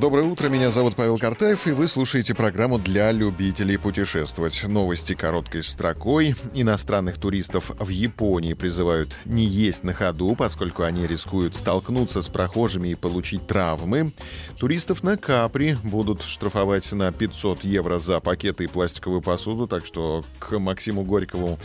Доброе 0.00 0.26
утро, 0.26 0.48
меня 0.48 0.70
зовут 0.70 0.94
Павел 0.94 1.18
Картаев, 1.18 1.66
и 1.66 1.72
вы 1.72 1.88
слушаете 1.88 2.32
программу 2.32 2.78
для 2.78 3.10
любителей 3.10 3.78
путешествовать. 3.78 4.62
Новости 4.62 5.14
короткой 5.14 5.64
строкой. 5.64 6.36
Иностранных 6.54 7.18
туристов 7.18 7.72
в 7.80 7.88
Японии 7.88 8.54
призывают 8.54 9.18
не 9.24 9.44
есть 9.44 9.82
на 9.82 9.94
ходу, 9.94 10.36
поскольку 10.36 10.84
они 10.84 11.04
рискуют 11.04 11.56
столкнуться 11.56 12.22
с 12.22 12.28
прохожими 12.28 12.90
и 12.90 12.94
получить 12.94 13.48
травмы. 13.48 14.12
Туристов 14.56 15.02
на 15.02 15.16
Капри 15.16 15.76
будут 15.82 16.22
штрафовать 16.22 16.92
на 16.92 17.10
500 17.10 17.64
евро 17.64 17.98
за 17.98 18.20
пакеты 18.20 18.64
и 18.64 18.68
пластиковую 18.68 19.20
посуду, 19.20 19.66
так 19.66 19.84
что 19.84 20.24
к 20.38 20.56
Максиму 20.60 21.02
Горькову 21.02 21.58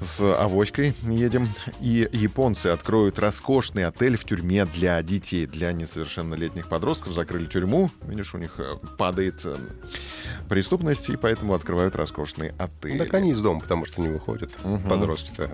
с 0.00 0.20
авоськой 0.20 0.94
едем. 1.02 1.48
И 1.80 2.08
японцы 2.12 2.68
откроют 2.68 3.18
роскошный 3.18 3.84
отель 3.84 4.16
в 4.16 4.24
тюрьме 4.24 4.64
для 4.66 5.02
детей, 5.02 5.46
для 5.46 5.72
несовершеннолетних 5.72 6.68
подростков. 6.68 7.14
Закрыли 7.14 7.46
тюрьму. 7.46 7.90
Видишь, 8.02 8.34
у 8.34 8.38
них 8.38 8.54
э, 8.58 8.76
падает 8.98 9.44
преступность, 10.48 11.08
и 11.08 11.16
поэтому 11.16 11.54
открывают 11.54 11.96
роскошный 11.96 12.52
отель. 12.58 12.98
Так 12.98 13.14
они 13.14 13.32
из 13.32 13.40
дома, 13.40 13.60
потому 13.60 13.86
что 13.86 14.00
не 14.00 14.08
выходят. 14.08 14.50
Угу. 14.62 14.88
Подростки-то. 14.88 15.50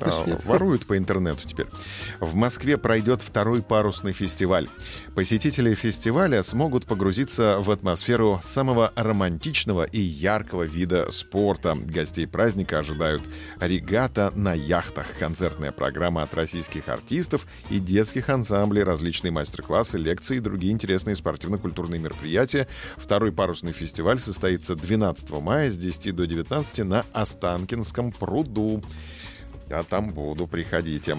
Да, 0.00 0.24
да, 0.24 0.38
воруют 0.44 0.86
по 0.86 0.96
интернету 0.96 1.46
теперь. 1.46 1.66
В 2.20 2.34
Москве 2.34 2.78
пройдет 2.78 3.22
второй 3.22 3.62
парусный 3.62 4.12
фестиваль. 4.12 4.68
Посетители 5.14 5.74
фестиваля 5.74 6.42
смогут 6.42 6.86
погрузиться 6.86 7.58
в 7.60 7.70
атмосферу 7.70 8.40
самого 8.42 8.92
романтичного 8.94 9.84
и 9.84 10.00
яркого 10.00 10.64
вида 10.64 11.10
спорта. 11.10 11.74
Гостей 11.74 12.26
праздника 12.26 12.78
ожидают 12.78 13.22
регата 13.60 14.32
на 14.34 14.54
яхтах, 14.54 15.06
концертная 15.18 15.72
программа 15.72 16.22
от 16.22 16.34
российских 16.34 16.88
артистов 16.88 17.46
и 17.70 17.78
детских 17.78 18.28
ансамблей, 18.28 18.82
различные 18.82 19.30
мастер-классы, 19.30 19.98
лекции 19.98 20.36
и 20.36 20.40
другие 20.40 20.72
интересные 20.72 21.16
спортивно-культурные 21.16 22.00
мероприятия. 22.00 22.68
Второй 22.96 23.32
парусный 23.32 23.72
фестиваль 23.72 24.18
состоится 24.28 24.76
12 24.76 25.30
мая 25.40 25.70
с 25.70 25.78
10 25.78 26.14
до 26.14 26.26
19 26.26 26.84
на 26.84 27.06
Останкинском 27.12 28.12
пруду. 28.12 28.82
Я 29.68 29.82
там 29.82 30.12
буду, 30.12 30.46
приходите. 30.46 31.18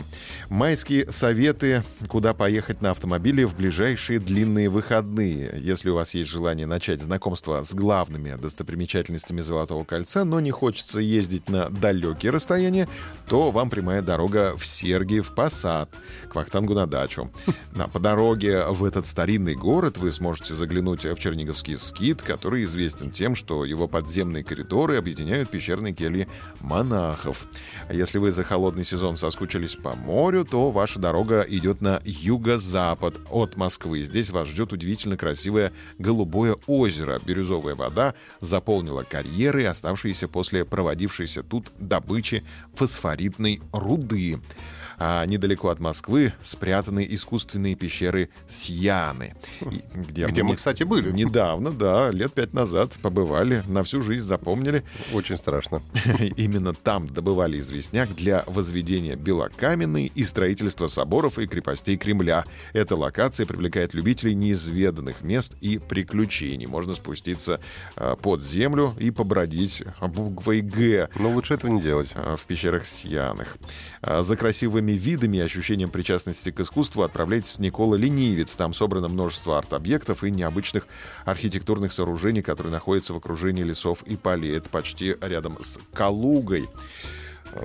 Майские 0.49 1.11
советы, 1.11 1.83
куда 2.07 2.33
поехать 2.33 2.81
на 2.81 2.91
автомобиле 2.91 3.45
в 3.45 3.55
ближайшие 3.55 4.19
длинные 4.19 4.69
выходные. 4.69 5.53
Если 5.55 5.89
у 5.89 5.95
вас 5.95 6.15
есть 6.15 6.31
желание 6.31 6.65
начать 6.65 6.99
знакомство 6.99 7.61
с 7.61 7.75
главными 7.75 8.35
достопримечательностями 8.35 9.41
Золотого 9.41 9.83
кольца, 9.83 10.25
но 10.25 10.39
не 10.39 10.49
хочется 10.49 10.99
ездить 10.99 11.47
на 11.47 11.69
далекие 11.69 12.31
расстояния, 12.31 12.89
то 13.27 13.51
вам 13.51 13.69
прямая 13.69 14.01
дорога 14.01 14.57
в 14.57 14.65
Сергиев 14.65 15.35
Посад, 15.35 15.89
к 16.27 16.33
Вахтангу 16.33 16.73
на 16.73 16.87
дачу. 16.87 17.29
На, 17.75 17.87
по 17.87 17.99
дороге 17.99 18.65
в 18.65 18.83
этот 18.83 19.05
старинный 19.05 19.53
город 19.53 19.97
вы 19.97 20.11
сможете 20.11 20.55
заглянуть 20.55 21.05
в 21.05 21.15
Черниговский 21.19 21.77
скит, 21.77 22.23
который 22.23 22.63
известен 22.63 23.11
тем, 23.11 23.35
что 23.35 23.63
его 23.63 23.87
подземные 23.87 24.43
коридоры 24.43 24.97
объединяют 24.97 25.51
пещерные 25.51 25.93
кельи 25.93 26.27
монахов. 26.61 27.45
А 27.87 27.93
если 27.93 28.17
вы 28.17 28.38
за 28.39 28.45
холодный 28.45 28.85
сезон 28.85 29.17
соскучились 29.17 29.75
по 29.75 29.97
морю, 29.97 30.45
то 30.45 30.71
ваша 30.71 30.97
дорога 30.97 31.41
идет 31.41 31.81
на 31.81 31.99
юго-запад 32.05 33.15
от 33.29 33.57
Москвы. 33.57 34.03
Здесь 34.03 34.29
вас 34.29 34.47
ждет 34.47 34.71
удивительно 34.71 35.17
красивое 35.17 35.73
голубое 35.97 36.55
озеро. 36.65 37.19
Бирюзовая 37.25 37.75
вода 37.75 38.13
заполнила 38.39 39.03
карьеры, 39.03 39.65
оставшиеся 39.65 40.29
после 40.29 40.63
проводившейся 40.63 41.43
тут 41.43 41.67
добычи 41.79 42.45
фосфоритной 42.75 43.61
руды 43.73 44.39
а 44.99 45.25
недалеко 45.25 45.69
от 45.69 45.79
Москвы 45.79 46.33
спрятаны 46.41 47.07
искусственные 47.09 47.75
пещеры 47.75 48.29
Сьяны. 48.49 49.33
Где, 49.93 50.27
где 50.27 50.43
мы, 50.43 50.55
кстати, 50.55 50.83
были. 50.83 51.11
Недавно, 51.11 51.71
да, 51.71 52.11
лет 52.11 52.33
пять 52.33 52.53
назад 52.53 52.93
побывали, 53.01 53.63
на 53.67 53.83
всю 53.83 54.03
жизнь 54.03 54.25
запомнили. 54.25 54.83
Очень 55.13 55.37
страшно. 55.37 55.81
Именно 56.35 56.73
там 56.73 57.07
добывали 57.07 57.59
известняк 57.59 58.13
для 58.13 58.28
возведения 58.47 59.15
белокаменной 59.15 60.11
и 60.13 60.23
строительства 60.23 60.87
соборов 60.87 61.39
и 61.39 61.47
крепостей 61.47 61.97
Кремля. 61.97 62.45
Эта 62.73 62.95
локация 62.95 63.45
привлекает 63.45 63.93
любителей 63.93 64.35
неизведанных 64.35 65.21
мест 65.21 65.55
и 65.61 65.77
приключений. 65.77 66.67
Можно 66.67 66.95
спуститься 66.95 67.59
а, 67.95 68.15
под 68.15 68.41
землю 68.41 68.93
и 68.99 69.11
побродить 69.11 69.83
буквой 70.01 70.61
«Г». 70.61 71.09
Но 71.15 71.31
лучше 71.31 71.55
этого 71.55 71.71
не 71.71 71.81
делать. 71.81 72.09
А, 72.13 72.35
в 72.35 72.45
пещерах 72.45 72.85
Сьянах. 72.85 73.57
А, 74.01 74.23
за 74.23 74.35
красивыми 74.35 74.93
видами 74.93 75.37
и 75.37 75.41
ощущением 75.41 75.89
причастности 75.89 76.51
к 76.51 76.59
искусству 76.59 77.03
отправляйтесь 77.03 77.57
в 77.57 77.59
Никола 77.59 77.95
Ленивец. 77.95 78.51
Там 78.55 78.73
собрано 78.73 79.07
множество 79.07 79.57
арт-объектов 79.57 80.23
и 80.23 80.31
необычных 80.31 80.87
архитектурных 81.25 81.91
сооружений, 81.93 82.41
которые 82.41 82.71
находятся 82.71 83.13
в 83.13 83.17
окружении 83.17 83.63
лесов 83.63 84.03
и 84.03 84.15
полей. 84.15 84.57
Это 84.57 84.69
почти 84.69 85.15
рядом 85.21 85.57
с 85.61 85.79
Калугой. 85.93 86.67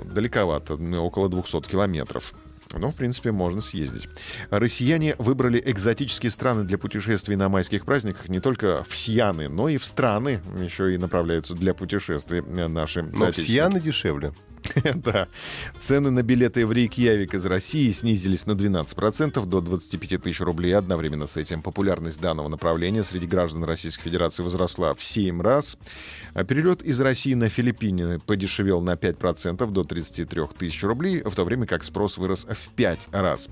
Далековато, 0.03 0.79
около 0.99 1.29
200 1.29 1.61
километров. 1.61 2.33
Но, 2.73 2.91
в 2.91 2.95
принципе, 2.95 3.31
можно 3.31 3.61
съездить. 3.61 4.09
Россияне 4.49 5.15
выбрали 5.17 5.61
экзотические 5.63 6.31
страны 6.31 6.63
для 6.63 6.77
путешествий 6.77 7.35
на 7.35 7.47
майских 7.47 7.85
праздниках 7.85 8.27
не 8.27 8.39
только 8.39 8.83
в 8.87 8.97
Сьяны, 8.97 9.47
но 9.49 9.69
и 9.69 9.77
в 9.77 9.85
страны 9.85 10.41
еще 10.61 10.93
и 10.93 10.97
направляются 10.97 11.53
для 11.53 11.73
путешествий 11.73 12.41
наши 12.41 13.03
Но 13.03 13.31
в 13.31 13.37
Сьяны 13.37 13.79
дешевле. 13.79 14.33
да. 14.95 15.27
Цены 15.79 16.11
на 16.11 16.21
билеты 16.21 16.65
в 16.65 16.71
Рейкьявик 16.71 17.33
из 17.33 17.45
России 17.45 17.89
снизились 17.91 18.45
на 18.45 18.51
12% 18.51 19.45
до 19.45 19.61
25 19.61 20.23
тысяч 20.23 20.41
рублей. 20.41 20.75
Одновременно 20.75 21.27
с 21.27 21.37
этим 21.37 21.61
популярность 21.61 22.19
данного 22.19 22.47
направления 22.47 23.03
среди 23.03 23.27
граждан 23.27 23.63
Российской 23.63 24.03
Федерации 24.03 24.43
возросла 24.43 24.93
в 24.93 25.03
7 25.03 25.41
раз. 25.41 25.77
А 26.33 26.43
перелет 26.43 26.81
из 26.81 26.99
России 26.99 27.33
на 27.33 27.49
Филиппины 27.49 28.19
подешевел 28.19 28.81
на 28.81 28.93
5% 28.93 29.69
до 29.71 29.83
33 29.83 30.41
тысяч 30.57 30.83
рублей, 30.83 31.21
в 31.23 31.33
то 31.33 31.45
время 31.45 31.65
как 31.65 31.83
спрос 31.83 32.17
вырос 32.17 32.45
в 32.49 32.69
5 32.69 33.07
раз. 33.11 33.49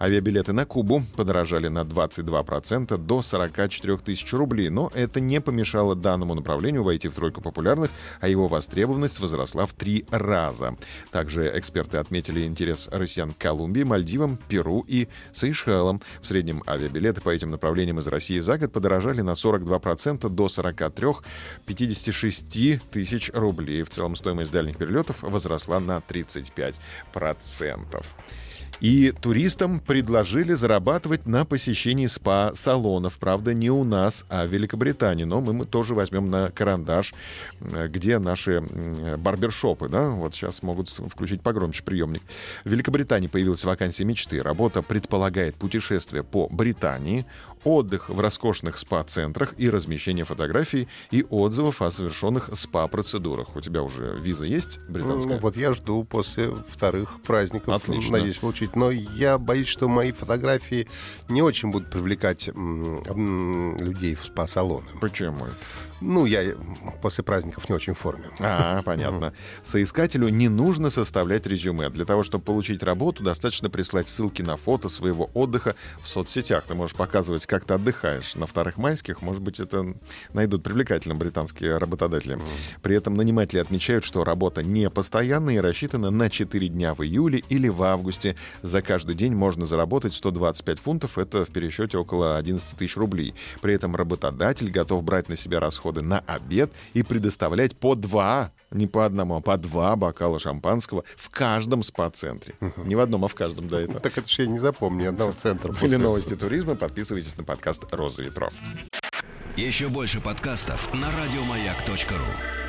Авиабилеты 0.00 0.52
на 0.52 0.64
Кубу 0.64 1.02
подорожали 1.16 1.68
на 1.68 1.80
22% 1.80 2.96
до 2.96 3.22
44 3.22 3.98
тысяч 3.98 4.32
рублей, 4.32 4.70
но 4.70 4.90
это 4.94 5.20
не 5.20 5.40
помешало 5.40 5.94
данному 5.94 6.34
направлению 6.34 6.82
войти 6.82 7.08
в 7.08 7.14
тройку 7.14 7.40
популярных, 7.40 7.90
а 8.20 8.28
его 8.28 8.48
востребованность 8.48 9.20
возросла 9.20 9.66
в 9.66 9.74
3 9.74 10.06
раза 10.10 10.61
раза. 10.62 10.76
Также 11.10 11.50
эксперты 11.58 11.98
отметили 11.98 12.46
интерес 12.46 12.88
россиян 12.90 13.34
к 13.34 13.38
Колумбии, 13.38 13.82
Мальдивам, 13.82 14.38
Перу 14.48 14.84
и 14.86 15.08
Сейшелам. 15.32 16.00
В 16.20 16.26
среднем 16.26 16.62
авиабилеты 16.66 17.20
по 17.20 17.30
этим 17.30 17.50
направлениям 17.50 17.98
из 17.98 18.06
России 18.06 18.38
за 18.40 18.58
год 18.58 18.72
подорожали 18.72 19.20
на 19.20 19.32
42% 19.32 20.28
до 20.28 20.46
43-56 20.46 22.80
тысяч 22.90 23.30
рублей. 23.34 23.82
В 23.82 23.90
целом 23.90 24.16
стоимость 24.16 24.52
дальних 24.52 24.76
перелетов 24.76 25.22
возросла 25.22 25.80
на 25.80 25.98
35%. 25.98 28.04
И 28.82 29.12
туристам 29.12 29.78
предложили 29.78 30.54
зарабатывать 30.54 31.24
на 31.24 31.44
посещении 31.44 32.08
спа-салонов. 32.08 33.16
Правда, 33.16 33.54
не 33.54 33.70
у 33.70 33.84
нас, 33.84 34.26
а 34.28 34.44
в 34.44 34.50
Великобритании. 34.50 35.22
Но 35.22 35.40
мы, 35.40 35.52
мы 35.52 35.66
тоже 35.66 35.94
возьмем 35.94 36.30
на 36.30 36.50
карандаш, 36.50 37.14
где 37.60 38.18
наши 38.18 38.60
барбершопы. 39.18 39.88
Да? 39.88 40.10
Вот 40.10 40.34
сейчас 40.34 40.64
могут 40.64 40.88
включить 40.88 41.42
погромче 41.42 41.84
приемник. 41.84 42.22
В 42.64 42.70
Великобритании 42.70 43.28
появилась 43.28 43.64
вакансия 43.64 44.02
мечты. 44.02 44.42
Работа 44.42 44.82
предполагает 44.82 45.54
путешествие 45.54 46.24
по 46.24 46.48
Британии, 46.48 47.24
отдых 47.62 48.08
в 48.08 48.18
роскошных 48.18 48.78
спа-центрах 48.78 49.54
и 49.58 49.70
размещение 49.70 50.24
фотографий 50.24 50.88
и 51.12 51.24
отзывов 51.30 51.82
о 51.82 51.92
совершенных 51.92 52.50
спа-процедурах. 52.52 53.54
У 53.54 53.60
тебя 53.60 53.84
уже 53.84 54.18
виза 54.20 54.44
есть 54.44 54.80
британская? 54.88 55.34
Ну, 55.34 55.38
вот 55.38 55.56
я 55.56 55.72
жду 55.72 56.02
после 56.02 56.50
вторых 56.66 57.22
праздников. 57.22 57.72
Отлично. 57.72 58.18
Надеюсь 58.18 58.38
получить. 58.38 58.71
Но 58.74 58.90
я 58.90 59.38
боюсь, 59.38 59.68
что 59.68 59.88
мои 59.88 60.12
фотографии 60.12 60.88
не 61.28 61.42
очень 61.42 61.70
будут 61.70 61.90
привлекать 61.90 62.48
людей 62.48 64.14
в 64.14 64.24
спа-салоны. 64.24 64.86
Почему? 65.00 65.46
Ну, 66.02 66.26
я 66.26 66.54
после 67.00 67.24
праздников 67.24 67.68
не 67.68 67.74
очень 67.74 67.94
в 67.94 67.98
форме. 67.98 68.30
А, 68.40 68.82
понятно. 68.82 69.32
Соискателю 69.62 70.28
не 70.28 70.48
нужно 70.48 70.90
составлять 70.90 71.46
резюме. 71.46 71.88
Для 71.90 72.04
того, 72.04 72.22
чтобы 72.22 72.44
получить 72.44 72.82
работу, 72.82 73.22
достаточно 73.22 73.70
прислать 73.70 74.08
ссылки 74.08 74.42
на 74.42 74.56
фото 74.56 74.88
своего 74.88 75.30
отдыха 75.34 75.74
в 76.00 76.08
соцсетях. 76.08 76.64
Ты 76.66 76.74
можешь 76.74 76.96
показывать, 76.96 77.46
как 77.46 77.64
ты 77.64 77.74
отдыхаешь. 77.74 78.34
На 78.34 78.46
вторых 78.46 78.76
майских, 78.76 79.22
может 79.22 79.42
быть, 79.42 79.60
это 79.60 79.94
найдут 80.32 80.62
привлекательным 80.62 81.18
британские 81.18 81.78
работодатели. 81.78 82.38
При 82.82 82.96
этом 82.96 83.16
наниматели 83.16 83.60
отмечают, 83.60 84.04
что 84.04 84.24
работа 84.24 84.62
не 84.62 84.90
постоянная 84.90 85.54
и 85.54 85.60
рассчитана 85.60 86.10
на 86.10 86.28
4 86.28 86.68
дня 86.68 86.94
в 86.94 87.02
июле 87.02 87.42
или 87.48 87.68
в 87.68 87.82
августе 87.82 88.36
За 88.62 88.82
каждый 88.82 89.14
день 89.14 89.34
можно 89.34 89.66
заработать 89.66 90.14
125 90.14 90.78
фунтов, 90.78 91.18
это 91.18 91.44
в 91.44 91.50
пересчете 91.50 91.98
около 91.98 92.36
11 92.36 92.76
тысяч 92.76 92.96
рублей. 92.96 93.34
При 93.60 93.74
этом 93.74 93.94
работодатель 93.94 94.70
готов 94.70 95.02
брать 95.04 95.28
на 95.28 95.36
себя 95.36 95.60
расходы 95.60 95.91
на 96.00 96.20
обед 96.20 96.72
и 96.94 97.02
предоставлять 97.02 97.76
по 97.76 97.94
два 97.94 98.52
не 98.70 98.86
по 98.86 99.04
одному, 99.04 99.36
а 99.36 99.40
по 99.40 99.56
два 99.56 99.96
бокала 99.96 100.38
шампанского 100.38 101.04
в 101.16 101.28
каждом 101.28 101.82
спа-центре. 101.82 102.54
Не 102.78 102.94
в 102.94 103.00
одном, 103.00 103.24
а 103.24 103.28
в 103.28 103.34
каждом, 103.34 103.68
да, 103.68 103.80
это. 103.80 104.00
Так 104.00 104.16
это 104.16 104.28
же 104.28 104.42
я 104.42 104.48
не 104.48 104.58
запомню 104.58 105.02
ни 105.02 105.06
одного 105.06 105.32
центра. 105.32 105.72
Были 105.72 105.96
новости 105.96 106.34
туризма. 106.34 106.74
Подписывайтесь 106.74 107.36
на 107.36 107.44
подкаст 107.44 107.84
«Роза 107.92 108.22
ветров». 108.22 108.52
Еще 109.56 109.88
больше 109.88 110.20
подкастов 110.20 110.92
на 110.94 111.08
радиомаяк.ру. 111.10 112.61